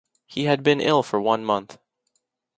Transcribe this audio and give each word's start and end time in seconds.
He 0.25 0.45
had 0.45 0.63
been 0.63 0.81
ill 0.81 1.03
for 1.03 1.21
one 1.21 1.45
month. 1.45 1.77